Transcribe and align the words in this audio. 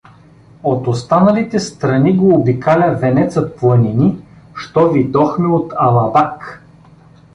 От 0.63 0.87
осталите 0.87 1.59
страни 1.59 2.17
го 2.17 2.35
обикаля 2.35 2.95
венецът 3.01 3.57
планини, 3.57 4.17
що 4.55 4.89
видохме 4.89 5.47
от 5.47 5.73
Алабак. 5.79 6.61